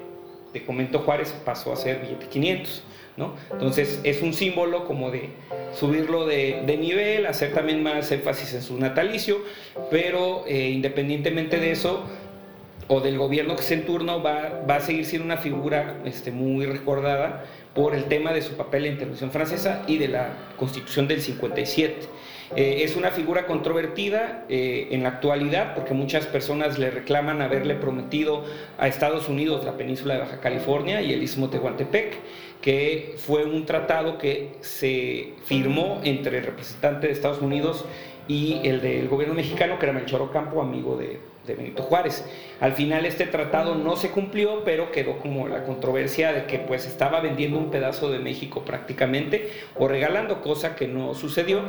de 0.52 0.64
Comento 0.64 1.00
Juárez 1.00 1.34
pasó 1.44 1.72
a 1.72 1.76
ser 1.76 2.00
billete 2.00 2.26
500. 2.26 2.82
¿no? 3.16 3.34
Entonces 3.50 4.00
es 4.04 4.22
un 4.22 4.32
símbolo 4.32 4.86
como 4.86 5.10
de 5.10 5.30
subirlo 5.74 6.26
de, 6.26 6.62
nivel, 6.80 7.26
hacer 7.26 7.52
también 7.52 7.82
más 7.82 8.10
énfasis 8.10 8.54
en 8.54 8.62
su 8.62 8.78
natalicio, 8.78 9.38
pero 9.90 10.44
eh, 10.46 10.70
independientemente 10.70 11.58
de 11.58 11.72
eso, 11.72 12.04
o 12.94 13.00
del 13.00 13.16
gobierno 13.16 13.54
que 13.54 13.62
esté 13.62 13.72
en 13.72 13.86
turno, 13.86 14.22
va, 14.22 14.64
va 14.68 14.76
a 14.76 14.80
seguir 14.80 15.06
siendo 15.06 15.24
una 15.24 15.38
figura 15.38 15.96
este, 16.04 16.30
muy 16.30 16.66
recordada 16.66 17.44
por 17.74 17.94
el 17.94 18.04
tema 18.04 18.34
de 18.34 18.42
su 18.42 18.54
papel 18.54 18.84
en 18.84 18.88
la 18.88 18.92
intervención 18.92 19.30
francesa 19.30 19.82
y 19.86 19.96
de 19.96 20.08
la 20.08 20.28
constitución 20.58 21.08
del 21.08 21.22
57. 21.22 22.00
Eh, 22.54 22.82
es 22.84 22.94
una 22.94 23.10
figura 23.10 23.46
controvertida 23.46 24.44
eh, 24.50 24.88
en 24.90 25.04
la 25.04 25.08
actualidad 25.08 25.74
porque 25.74 25.94
muchas 25.94 26.26
personas 26.26 26.78
le 26.78 26.90
reclaman 26.90 27.40
haberle 27.40 27.76
prometido 27.76 28.44
a 28.76 28.88
Estados 28.88 29.26
Unidos 29.30 29.64
la 29.64 29.78
península 29.78 30.14
de 30.14 30.20
Baja 30.20 30.40
California 30.40 31.00
y 31.00 31.14
el 31.14 31.22
istmo 31.22 31.48
Tehuantepec, 31.48 32.18
que 32.60 33.14
fue 33.16 33.46
un 33.46 33.64
tratado 33.64 34.18
que 34.18 34.56
se 34.60 35.32
firmó 35.46 36.02
entre 36.04 36.38
el 36.38 36.44
representante 36.44 37.06
de 37.06 37.14
Estados 37.14 37.40
Unidos 37.40 37.86
y 38.28 38.60
el 38.64 38.82
del 38.82 39.08
gobierno 39.08 39.34
mexicano, 39.34 39.78
que 39.78 39.86
era 39.86 39.94
Melchor 39.94 40.20
Ocampo, 40.20 40.60
amigo 40.60 40.98
de, 40.98 41.31
de 41.46 41.54
Benito 41.54 41.82
Juárez. 41.82 42.24
Al 42.60 42.72
final 42.72 43.06
este 43.06 43.26
tratado 43.26 43.74
no 43.74 43.96
se 43.96 44.10
cumplió, 44.10 44.64
pero 44.64 44.90
quedó 44.92 45.18
como 45.18 45.48
la 45.48 45.64
controversia 45.64 46.32
de 46.32 46.46
que 46.46 46.58
pues 46.58 46.86
estaba 46.86 47.20
vendiendo 47.20 47.58
un 47.58 47.70
pedazo 47.70 48.10
de 48.10 48.18
México 48.18 48.62
prácticamente 48.64 49.50
o 49.76 49.88
regalando, 49.88 50.40
cosa 50.40 50.76
que 50.76 50.88
no 50.88 51.14
sucedió 51.14 51.62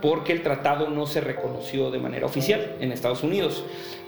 porque 0.00 0.32
el 0.32 0.42
tratado 0.42 0.88
no 0.88 1.06
se 1.06 1.20
reconoció 1.20 1.90
de 1.90 1.98
manera 1.98 2.26
oficial 2.26 2.76
en 2.80 2.92
Estados 2.92 3.22
Unidos 3.22 3.64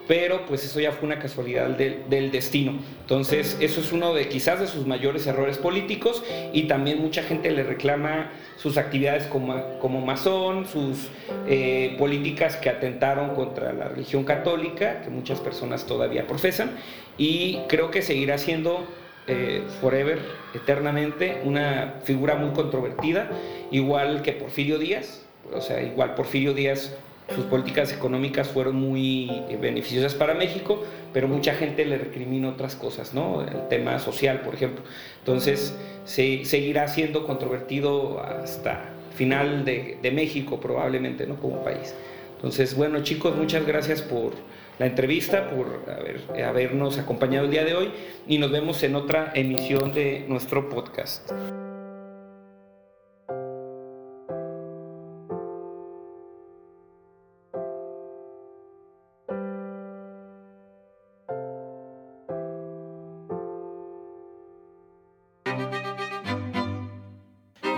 pero 0.06 0.46
pues 0.46 0.64
eso 0.64 0.80
ya 0.80 0.92
fue 0.92 1.06
una 1.06 1.18
casualidad 1.18 1.68
del, 1.68 2.30
destino. 2.30 2.78
Entonces, 3.02 3.56
eso 3.60 3.80
es 3.80 3.92
uno 3.92 4.12
de 4.12 4.28
quizás 4.28 4.60
de 4.60 4.66
sus 4.66 4.86
mayores 4.86 5.26
errores 5.26 5.58
políticos 5.58 6.22
y 6.52 6.64
también 6.64 7.00
mucha 7.00 7.22
gente 7.22 7.50
le 7.50 7.62
reclama 7.62 8.30
sus 8.56 8.76
actividades 8.76 9.24
como, 9.24 9.78
como 9.78 10.00
masón, 10.00 10.66
sus 10.66 11.08
eh, 11.46 11.94
políticas 11.98 12.56
que 12.56 12.70
atentaron 12.70 13.34
contra 13.34 13.72
la 13.72 13.88
religión 13.88 14.24
católica, 14.24 15.02
que 15.02 15.10
muchas 15.10 15.40
personas 15.40 15.86
todavía 15.86 16.26
profesan, 16.26 16.72
y 17.16 17.60
creo 17.68 17.90
que 17.90 18.02
seguirá 18.02 18.36
siendo 18.38 18.84
eh, 19.26 19.62
forever, 19.80 20.18
eternamente, 20.54 21.40
una 21.44 22.00
figura 22.04 22.34
muy 22.34 22.50
controvertida, 22.50 23.30
igual 23.70 24.22
que 24.22 24.32
Porfirio 24.32 24.78
Díaz, 24.78 25.24
o 25.54 25.60
sea, 25.60 25.82
igual 25.82 26.14
Porfirio 26.14 26.52
Díaz 26.52 26.96
sus 27.34 27.44
políticas 27.44 27.92
económicas 27.92 28.48
fueron 28.48 28.76
muy 28.76 29.30
eh, 29.48 29.58
beneficiosas 29.60 30.14
para 30.14 30.34
México, 30.34 30.82
pero 31.12 31.28
mucha 31.28 31.54
gente 31.54 31.84
le 31.84 31.98
recrimina 31.98 32.48
otras 32.48 32.74
cosas, 32.74 33.14
¿no? 33.14 33.42
El 33.42 33.68
tema 33.68 33.98
social, 33.98 34.40
por 34.40 34.54
ejemplo. 34.54 34.82
Entonces, 35.18 35.76
se, 36.04 36.44
seguirá 36.44 36.88
siendo 36.88 37.26
controvertido 37.26 38.20
hasta 38.20 38.90
final 39.14 39.64
de, 39.64 40.10
México, 40.12 40.60
probablemente, 40.60 41.26
¿no? 41.26 41.36
Como 41.36 41.62
país. 41.62 41.94
Entonces, 42.36 42.74
bueno, 42.74 43.02
chicos, 43.02 43.36
muchas 43.36 43.66
gracias 43.66 44.02
por 44.02 44.32
la 44.78 44.86
entrevista, 44.86 45.50
por 45.50 45.84
haber, 45.90 46.22
habernos 46.42 46.98
acompañado 46.98 47.44
el 47.44 47.50
día 47.50 47.64
de 47.64 47.74
hoy 47.74 47.90
y 48.26 48.38
nos 48.38 48.50
vemos 48.50 48.82
en 48.82 48.94
otra 48.94 49.30
emisión 49.34 49.92
de 49.92 50.24
nuestro 50.26 50.70
podcast. 50.70 51.30